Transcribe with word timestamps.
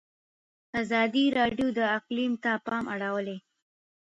ازادي 0.81 1.25
راډیو 1.37 1.67
د 1.77 1.79
اقلیم 1.97 2.33
ته 2.43 2.51
پام 2.65 2.83
اړولی. 2.93 3.37